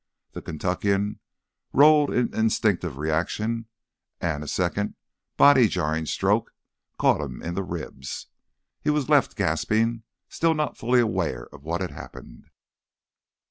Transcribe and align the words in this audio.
The 0.31 0.41
Kentuckian 0.41 1.19
rolled 1.73 2.09
in 2.09 2.33
instinctive 2.33 2.97
reaction 2.97 3.67
and 4.19 4.43
a 4.43 4.47
second, 4.47 4.95
body 5.37 5.67
jarring 5.67 6.07
stroke 6.07 6.55
caught 6.97 7.21
him 7.21 7.39
in 7.43 7.53
the 7.53 7.61
ribs. 7.61 8.25
He 8.83 8.89
was 8.89 9.09
left 9.09 9.35
gasping, 9.35 10.01
still 10.27 10.55
not 10.55 10.75
fully 10.75 11.01
aware 11.01 11.45
of 11.53 11.61
what 11.61 11.81
had 11.81 11.91
happened. 11.91 12.49